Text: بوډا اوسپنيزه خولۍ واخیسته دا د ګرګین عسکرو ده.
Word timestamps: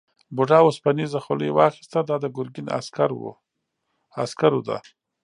بوډا 0.35 0.59
اوسپنيزه 0.65 1.19
خولۍ 1.25 1.49
واخیسته 1.53 1.99
دا 2.09 2.15
د 2.23 2.25
ګرګین 2.37 2.67
عسکرو 4.21 4.61
ده. 4.67 4.77